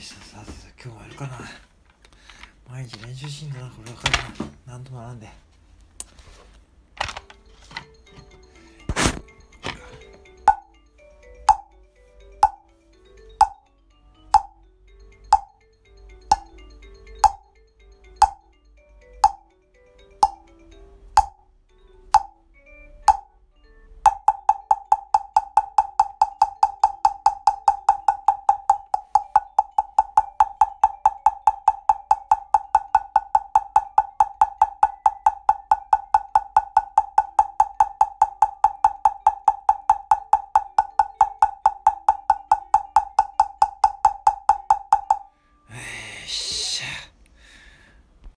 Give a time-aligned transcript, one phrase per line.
[0.00, 0.44] した。
[0.44, 1.38] さて今日もやるかな。
[2.70, 4.14] 毎日練習しんだなこれわかる
[4.66, 5.28] ななんともなんで。